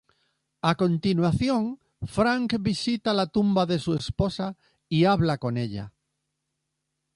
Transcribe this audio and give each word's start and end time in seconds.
A 0.71 0.73
continuación, 0.83 1.63
Frank 2.15 2.49
visita 2.59 3.13
la 3.13 3.27
tumba 3.27 3.67
de 3.67 3.77
su 3.77 3.93
esposa 3.93 4.57
y 4.89 5.05
habla 5.05 5.37
con 5.37 5.57
ella. 5.57 5.93